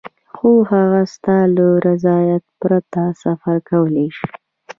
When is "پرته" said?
2.61-3.03